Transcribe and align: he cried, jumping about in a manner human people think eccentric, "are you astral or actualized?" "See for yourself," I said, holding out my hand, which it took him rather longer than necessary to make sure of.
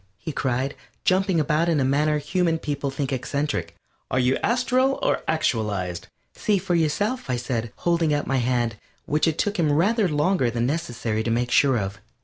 he 0.17 0.31
cried, 0.31 0.75
jumping 1.05 1.39
about 1.39 1.69
in 1.69 1.79
a 1.79 1.83
manner 1.85 2.17
human 2.17 2.57
people 2.57 2.89
think 2.89 3.13
eccentric, 3.13 3.75
"are 4.09 4.17
you 4.17 4.35
astral 4.37 4.97
or 5.03 5.21
actualized?" 5.27 6.07
"See 6.33 6.57
for 6.57 6.73
yourself," 6.73 7.29
I 7.29 7.35
said, 7.35 7.71
holding 7.75 8.11
out 8.11 8.25
my 8.25 8.37
hand, 8.37 8.77
which 9.05 9.27
it 9.27 9.37
took 9.37 9.59
him 9.59 9.71
rather 9.71 10.07
longer 10.09 10.49
than 10.49 10.65
necessary 10.65 11.21
to 11.21 11.29
make 11.29 11.51
sure 11.51 11.77
of. 11.77 11.99